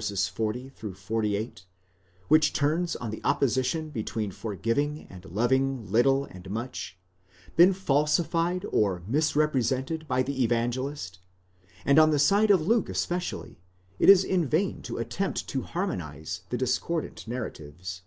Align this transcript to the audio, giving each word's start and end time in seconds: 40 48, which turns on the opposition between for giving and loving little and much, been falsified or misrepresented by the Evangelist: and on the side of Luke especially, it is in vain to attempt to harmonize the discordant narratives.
40 0.00 0.68
48, 0.94 1.64
which 2.28 2.52
turns 2.52 2.94
on 2.94 3.10
the 3.10 3.20
opposition 3.24 3.90
between 3.90 4.30
for 4.30 4.54
giving 4.54 5.08
and 5.10 5.24
loving 5.24 5.90
little 5.90 6.24
and 6.26 6.48
much, 6.50 6.96
been 7.56 7.72
falsified 7.72 8.64
or 8.70 9.02
misrepresented 9.08 10.06
by 10.06 10.22
the 10.22 10.44
Evangelist: 10.44 11.18
and 11.84 11.98
on 11.98 12.12
the 12.12 12.18
side 12.20 12.52
of 12.52 12.60
Luke 12.60 12.88
especially, 12.88 13.58
it 13.98 14.08
is 14.08 14.22
in 14.22 14.46
vain 14.46 14.82
to 14.82 14.98
attempt 14.98 15.48
to 15.48 15.62
harmonize 15.62 16.42
the 16.50 16.56
discordant 16.56 17.26
narratives. 17.26 18.02